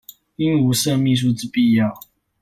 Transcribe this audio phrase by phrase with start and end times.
[0.37, 1.93] 應無設秘書之必要